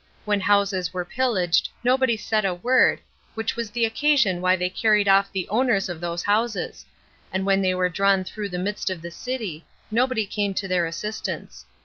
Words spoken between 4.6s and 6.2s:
carried off the owners of